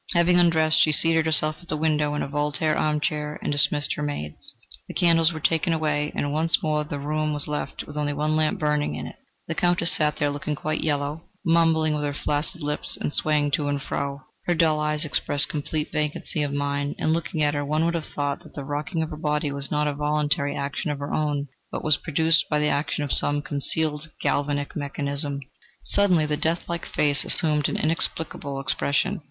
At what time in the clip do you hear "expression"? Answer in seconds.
28.59-29.19